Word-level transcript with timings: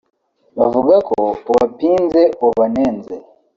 bavuga 0.57 0.95
ko 1.07 1.17
ubapinze 1.51 2.21
ubanenze 2.47 3.13